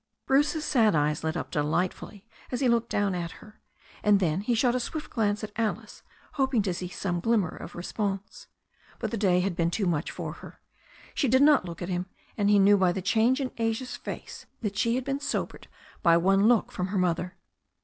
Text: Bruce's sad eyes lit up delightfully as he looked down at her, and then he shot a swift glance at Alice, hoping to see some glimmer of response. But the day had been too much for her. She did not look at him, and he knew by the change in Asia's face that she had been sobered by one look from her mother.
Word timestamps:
Bruce's 0.25 0.65
sad 0.65 0.95
eyes 0.95 1.23
lit 1.23 1.37
up 1.37 1.51
delightfully 1.51 2.25
as 2.51 2.59
he 2.59 2.67
looked 2.67 2.89
down 2.89 3.13
at 3.13 3.33
her, 3.33 3.61
and 4.01 4.19
then 4.19 4.41
he 4.41 4.55
shot 4.55 4.73
a 4.73 4.79
swift 4.79 5.11
glance 5.11 5.43
at 5.43 5.51
Alice, 5.55 6.01
hoping 6.31 6.63
to 6.63 6.73
see 6.73 6.87
some 6.87 7.19
glimmer 7.19 7.55
of 7.55 7.75
response. 7.75 8.47
But 8.97 9.11
the 9.11 9.17
day 9.17 9.41
had 9.41 9.55
been 9.55 9.69
too 9.69 9.85
much 9.85 10.09
for 10.09 10.33
her. 10.33 10.59
She 11.13 11.27
did 11.27 11.43
not 11.43 11.65
look 11.65 11.83
at 11.83 11.89
him, 11.89 12.07
and 12.35 12.49
he 12.49 12.57
knew 12.57 12.77
by 12.77 12.93
the 12.93 13.01
change 13.03 13.39
in 13.39 13.51
Asia's 13.57 13.95
face 13.95 14.47
that 14.61 14.75
she 14.75 14.95
had 14.95 15.05
been 15.05 15.19
sobered 15.19 15.67
by 16.01 16.17
one 16.17 16.47
look 16.47 16.71
from 16.71 16.87
her 16.87 16.97
mother. 16.97 17.35